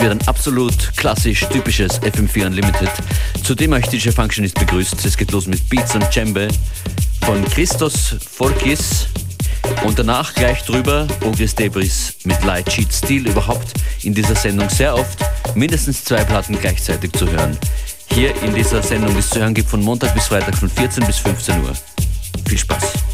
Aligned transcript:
wird 0.00 0.12
ein 0.12 0.28
absolut 0.28 0.96
klassisch 0.96 1.40
typisches 1.52 2.00
FM4 2.00 2.46
Unlimited, 2.46 2.90
zu 3.42 3.54
dem 3.54 3.72
euch 3.72 3.86
DJ 3.86 4.10
Functionist 4.10 4.58
begrüßt. 4.58 5.04
Es 5.04 5.16
geht 5.16 5.30
los 5.32 5.46
mit 5.46 5.68
Beats 5.68 5.94
und 5.94 6.04
Djembe 6.14 6.48
von 7.24 7.44
Christos 7.46 8.16
Forkis 8.30 9.06
und 9.84 9.98
danach 9.98 10.32
gleich 10.34 10.62
drüber 10.62 11.06
Ogris 11.22 11.54
Debris 11.54 12.14
mit 12.24 12.42
Light 12.44 12.68
Cheat 12.68 12.92
Steel 12.92 13.28
überhaupt 13.28 13.74
in 14.02 14.14
dieser 14.14 14.34
Sendung 14.34 14.68
sehr 14.70 14.94
oft 14.94 15.18
mindestens 15.54 16.04
zwei 16.04 16.24
Platten 16.24 16.58
gleichzeitig 16.58 17.12
zu 17.12 17.30
hören. 17.30 17.58
Hier 18.12 18.34
in 18.42 18.54
dieser 18.54 18.82
Sendung, 18.82 19.12
die 19.12 19.20
es 19.20 19.30
zu 19.30 19.40
hören 19.40 19.54
gibt 19.54 19.68
von 19.68 19.82
Montag 19.82 20.14
bis 20.14 20.28
Freitag 20.28 20.56
von 20.56 20.70
14 20.70 21.06
bis 21.06 21.18
15 21.18 21.62
Uhr. 21.62 21.72
Viel 22.48 22.58
Spaß. 22.58 23.09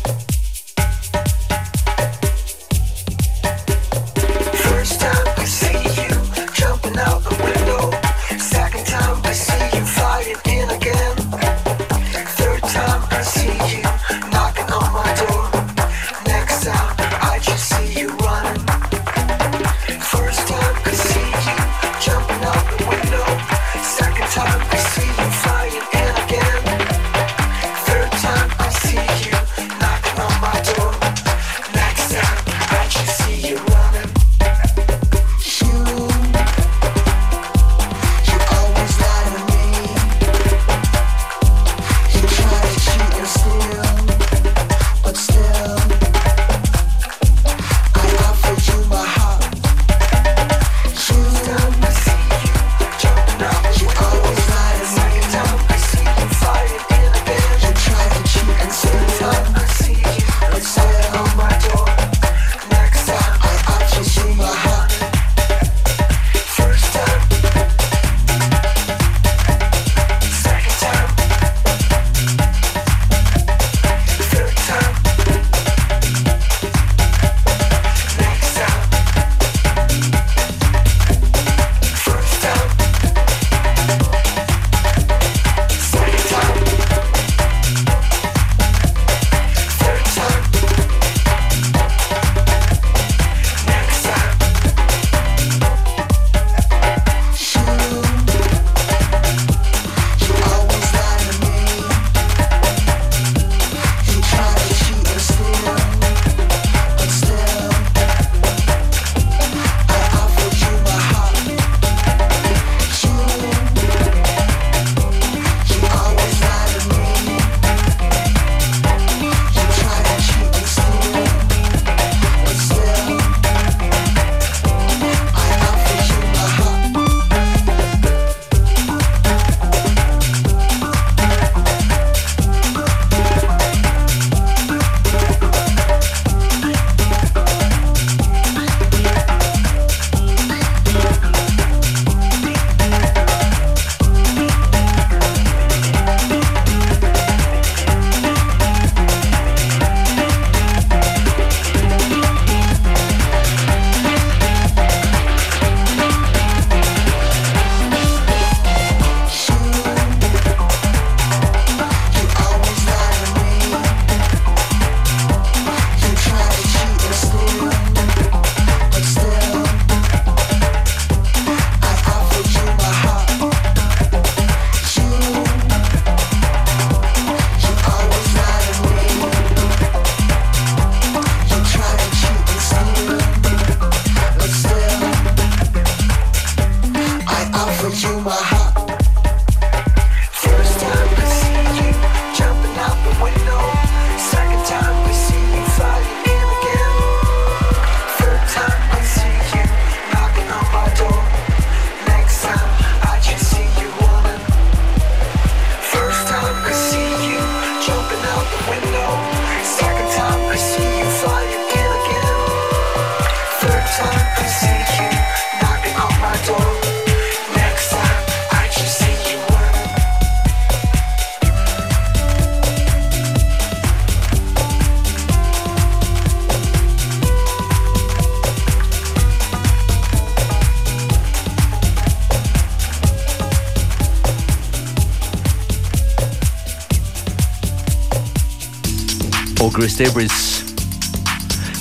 Chris 239.77 239.95
Debris. 239.95 240.65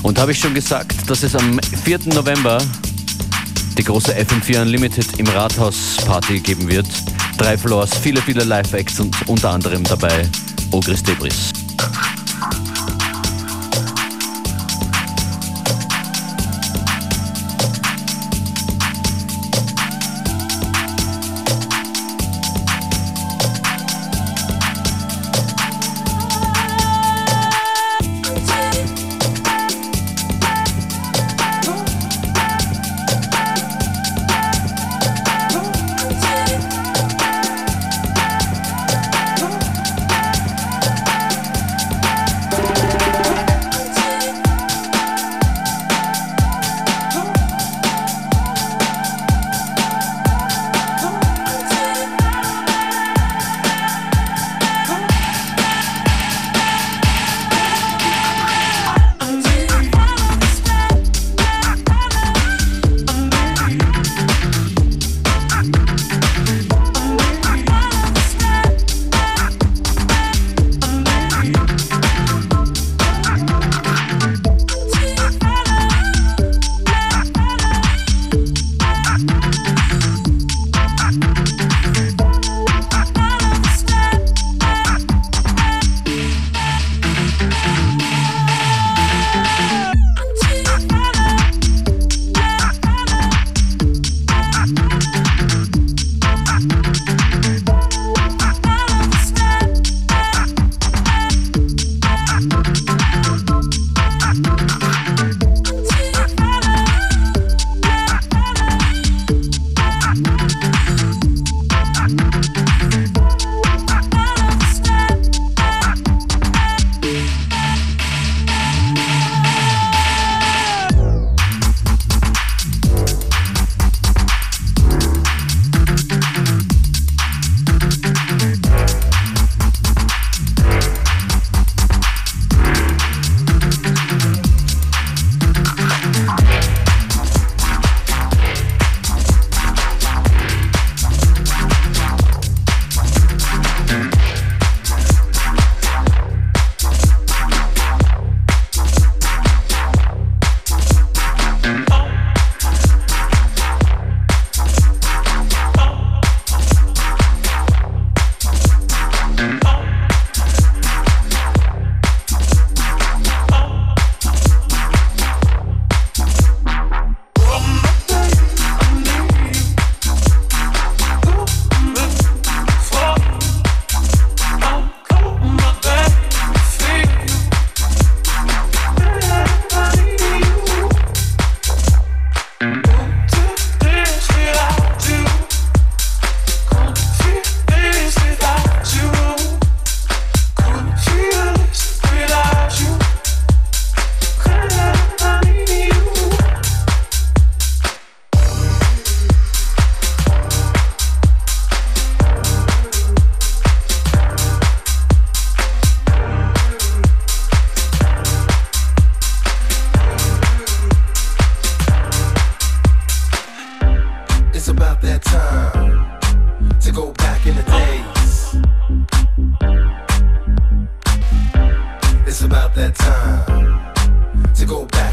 Und 0.03 0.19
habe 0.19 0.33
ich 0.33 0.39
schon 0.39 0.53
gesagt, 0.53 1.09
dass 1.09 1.23
es 1.23 1.33
am 1.33 1.57
4. 1.85 1.99
November 2.13 2.61
die 3.77 3.83
große 3.85 4.13
FM4 4.13 4.63
Unlimited 4.63 5.17
im 5.17 5.27
Rathaus 5.27 5.95
Party 6.05 6.41
geben 6.41 6.67
wird. 6.67 6.87
Drei 7.37 7.57
Floors, 7.57 7.97
viele, 7.97 8.21
viele 8.21 8.43
Live-Acts 8.43 8.99
und 8.99 9.15
unter 9.29 9.51
anderem 9.51 9.85
dabei 9.85 10.29
Ogris 10.71 11.03
Debris. 11.03 11.54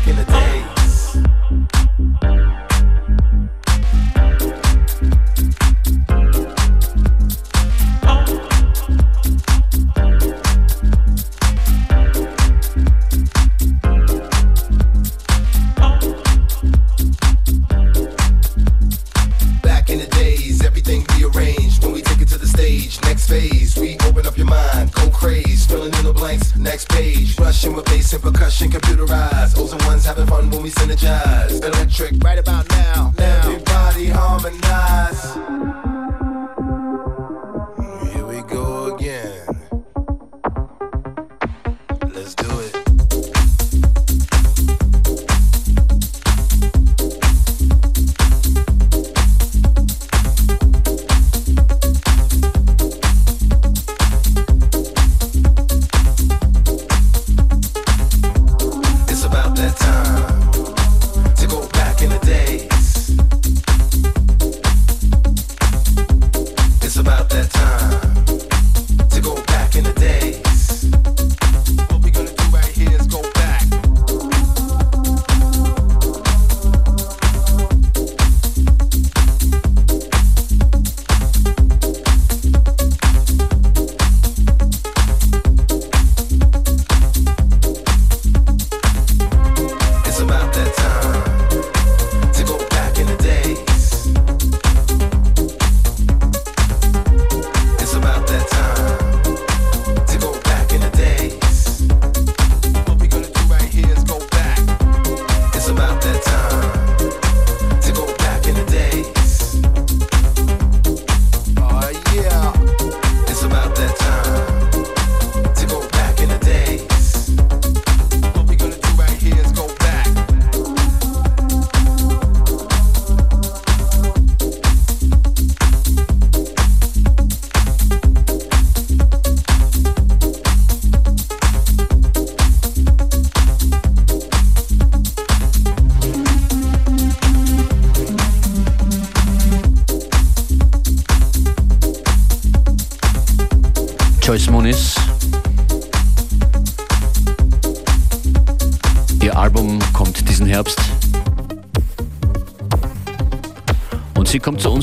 back 0.02 0.08
in 0.08 0.16
the 0.16 0.24
day. 0.24 0.81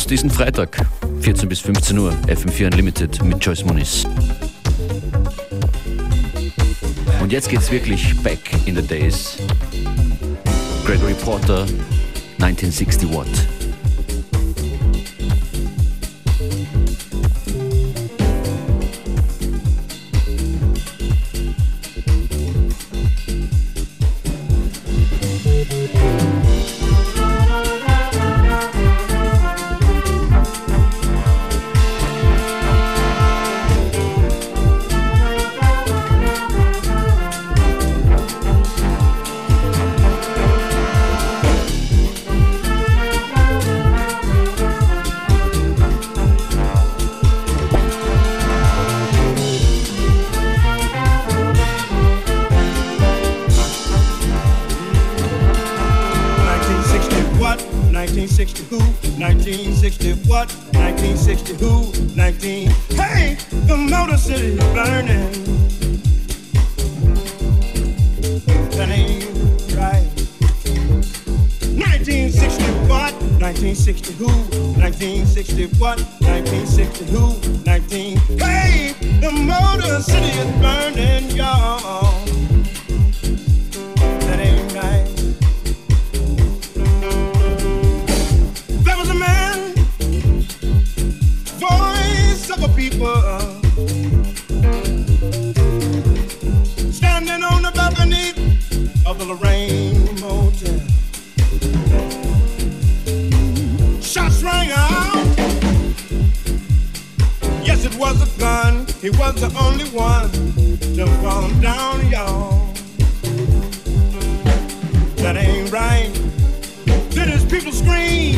Diesen 0.10 0.32
Freitag, 0.32 0.76
14 1.22 1.48
bis 1.48 1.60
15 1.60 2.00
Uhr, 2.00 2.12
FM4 2.28 2.66
Unlimited 2.66 3.24
mit 3.24 3.44
Joyce 3.46 3.64
Moniz. 3.64 4.06
Und 7.22 7.32
jetzt 7.32 7.50
geht's 7.50 7.72
wirklich 7.72 8.16
back 8.24 8.40
in 8.66 8.76
the 8.76 8.82
days. 8.82 9.38
Gregory 10.86 11.14
Porter, 11.14 11.62
1960 12.40 13.14
Watt. 13.14 13.59
1960 58.00 58.64
what? 60.30 60.48
1960 60.74 61.54
who? 61.56 61.92
19. 62.16 62.70
Hey, 62.96 63.36
the 63.68 63.76
Motor 63.76 64.16
City 64.16 64.54
is 64.54 64.60
burning. 64.74 65.34
That 68.78 68.88
ain't 68.88 69.26
right. 69.76 70.08
1960 71.76 72.64
what? 72.88 73.12
1960 73.44 74.14
who? 74.14 74.28
1960 74.80 75.66
what? 75.78 76.00
1960 76.22 77.04
who? 77.12 77.36
19. 77.66 78.18
Hey, 78.40 78.96
the 79.20 79.30
Motor 79.30 80.02
City 80.02 80.30
is 80.40 80.48
burning, 80.62 81.30
y'all. 81.36 82.19
He 109.02 109.10
was 109.12 109.36
the 109.36 109.48
only 109.58 109.86
one 109.92 110.30
to 110.96 111.08
fall 111.24 111.50
down, 111.62 112.06
y'all. 112.10 112.74
That 115.24 115.38
ain't 115.38 115.72
right. 115.72 116.12
Then 117.12 117.30
his 117.30 117.46
people 117.46 117.72
scream, 117.72 118.36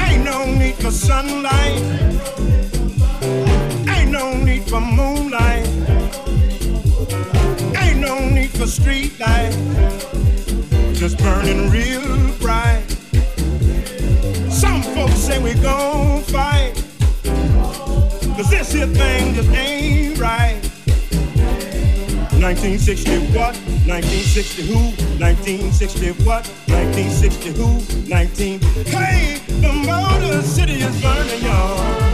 ain't 0.00 0.24
no 0.24 0.46
need 0.46 0.74
for 0.74 0.90
sunlight. 0.90 1.80
Ain't 3.88 4.10
no 4.10 4.36
need 4.36 4.68
for 4.68 4.80
moonlight. 4.80 5.68
Ain't 7.76 8.00
no 8.00 8.28
need 8.28 8.50
for 8.50 8.66
street 8.66 9.18
light. 9.20 9.97
Just 11.08 11.22
burning 11.22 11.70
real 11.70 12.36
bright. 12.36 12.84
Some 14.50 14.82
folks 14.82 15.14
say 15.14 15.42
we 15.42 15.54
gon' 15.54 16.20
fight. 16.24 16.74
Cause 18.36 18.50
this 18.50 18.72
here 18.72 18.86
thing 18.86 19.32
just 19.32 19.48
ain't 19.48 20.18
right. 20.18 20.60
1960 22.36 23.20
what? 23.28 23.56
1960 23.88 24.62
who? 24.66 24.74
1960 25.18 26.10
what? 26.26 26.46
1960 26.68 27.52
who? 27.54 28.06
19. 28.06 28.60
Hey, 28.84 29.40
the 29.62 29.72
Motor 29.72 30.42
City 30.42 30.74
is 30.74 31.00
burning, 31.00 31.42
y'all. 31.42 32.07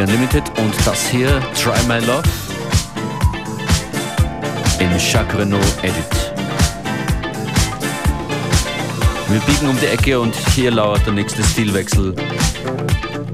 FM4 0.00 0.02
Unlimited 0.02 0.44
und 0.58 0.74
das 0.86 1.08
hier, 1.08 1.28
Try 1.54 1.78
My 1.86 1.98
Love, 2.06 2.22
im 4.78 4.90
Jacques 4.98 5.38
Renault 5.38 5.64
Edit. 5.82 6.32
Wir 9.28 9.40
biegen 9.40 9.68
um 9.68 9.78
die 9.78 9.86
Ecke 9.86 10.18
und 10.18 10.34
hier 10.54 10.70
lauert 10.70 11.04
der 11.06 11.12
nächste 11.12 11.42
Stilwechsel. 11.42 12.14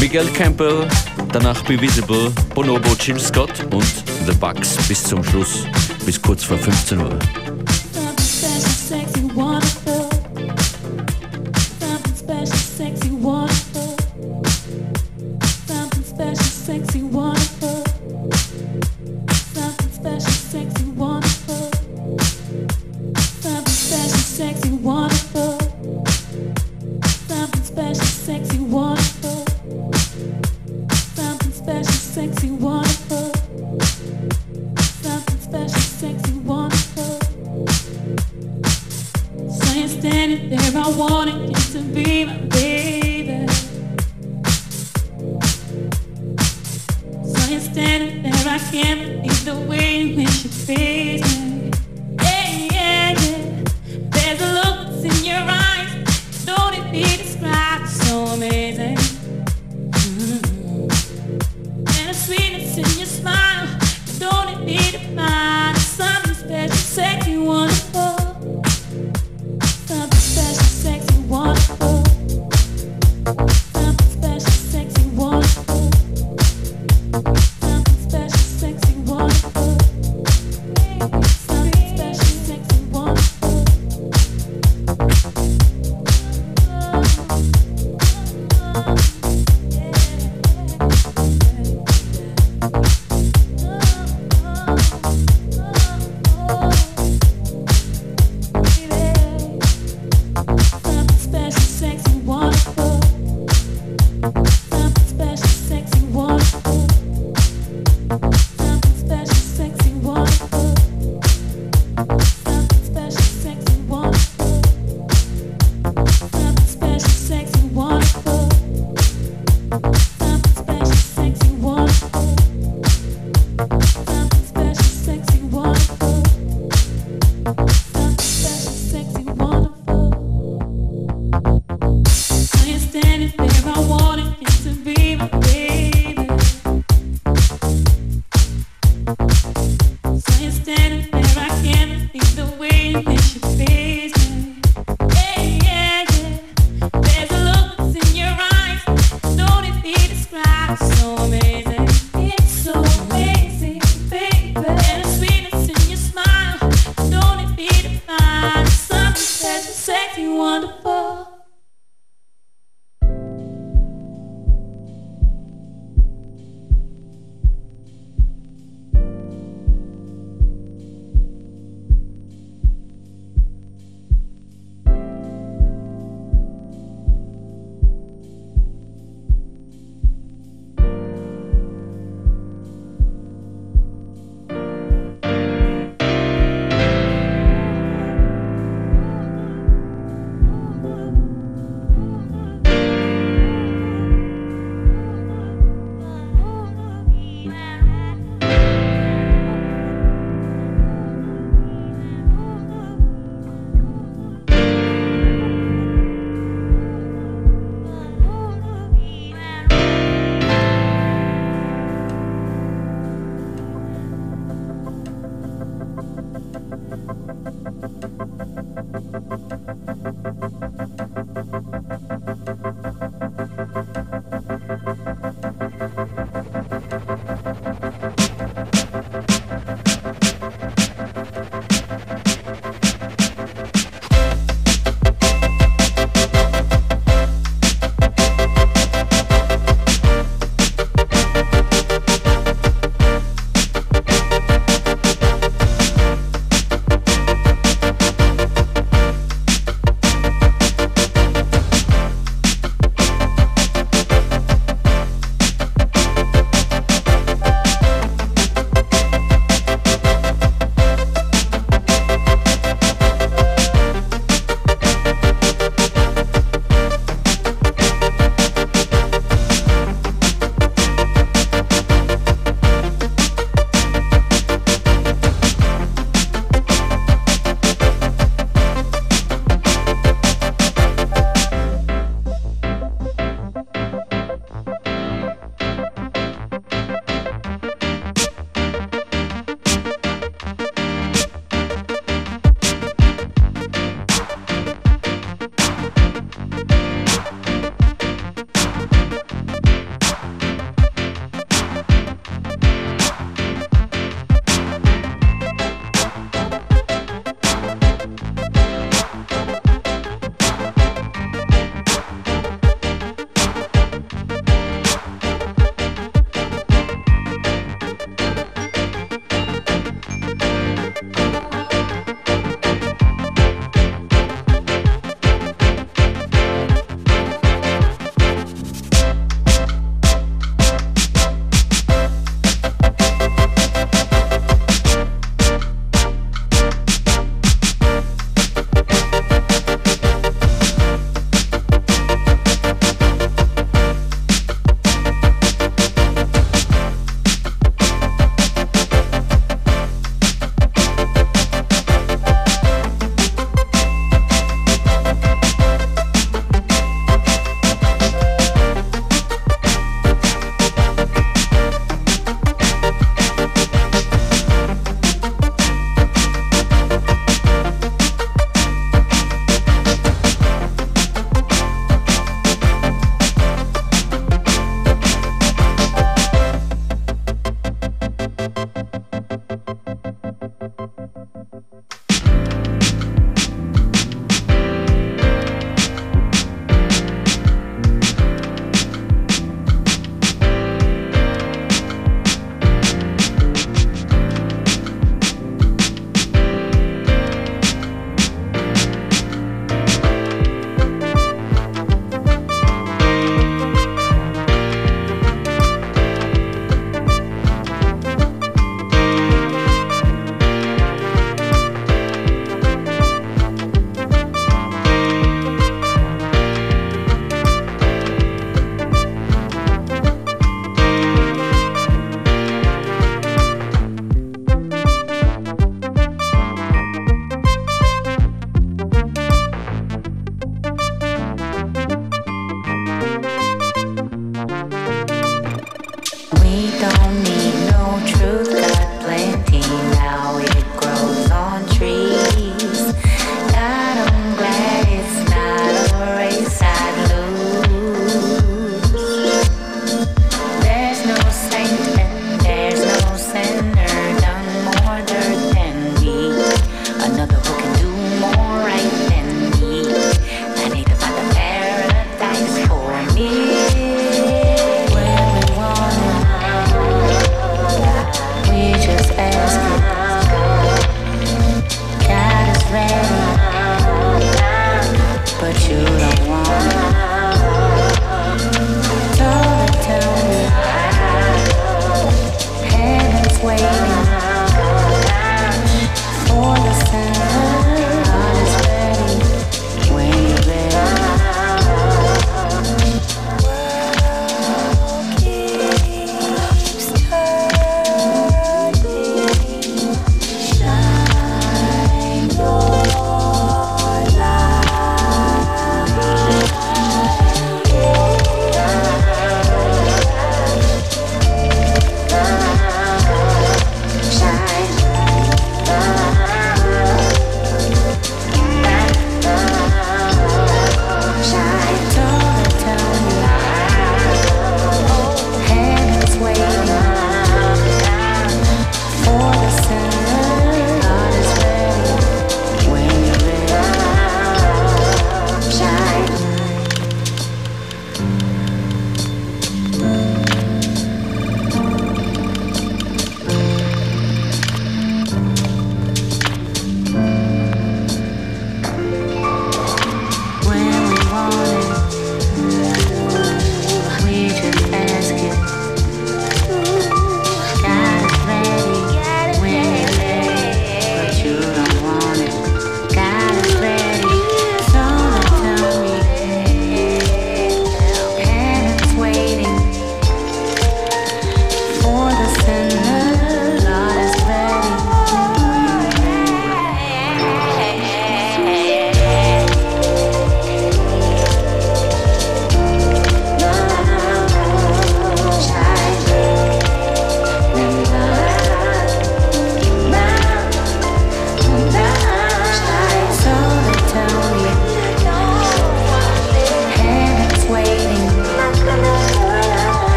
Miguel 0.00 0.26
Campbell, 0.28 0.86
danach 1.32 1.62
Be 1.62 1.80
Visible, 1.80 2.30
Bonobo, 2.54 2.90
Jill 3.00 3.20
Scott 3.20 3.52
und 3.70 3.86
The 4.26 4.34
Bucks 4.38 4.76
bis 4.88 5.04
zum 5.04 5.22
Schluss, 5.22 5.64
bis 6.04 6.20
kurz 6.20 6.44
vor 6.44 6.58
15 6.58 6.98
Uhr. 6.98 7.18
Bye. 73.34 73.67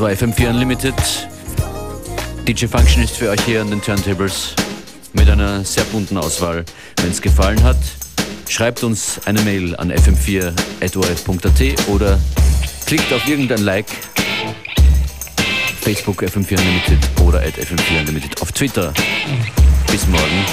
2 0.00 0.14
FM4 0.14 0.48
Unlimited. 0.48 0.94
DJ 2.48 2.64
Function 2.64 3.02
ist 3.02 3.18
für 3.18 3.28
euch 3.28 3.40
hier 3.42 3.60
an 3.60 3.68
den 3.68 3.82
Turntables 3.82 4.54
mit 5.12 5.28
einer 5.28 5.62
sehr 5.62 5.84
bunten 5.84 6.16
Auswahl. 6.16 6.64
Wenn 7.02 7.10
es 7.10 7.20
gefallen 7.20 7.62
hat, 7.62 7.76
schreibt 8.48 8.82
uns 8.82 9.20
eine 9.26 9.42
Mail 9.42 9.76
an 9.76 9.92
fm4.orf.at 9.92 11.88
oder 11.88 12.18
klickt 12.86 13.12
auf 13.12 13.28
irgendein 13.28 13.60
Like. 13.60 13.88
Facebook 15.82 16.22
FM4 16.22 16.58
Unlimited 16.58 16.98
oder 17.20 17.40
at 17.40 17.58
FM4 17.58 18.00
Unlimited 18.00 18.40
auf 18.40 18.52
Twitter. 18.52 18.94
Bis 19.92 20.06
morgen 20.06 20.46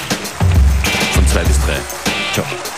von 1.14 1.26
2 1.26 1.44
bis 1.44 1.56
3. 1.64 1.72
Ciao. 2.34 2.77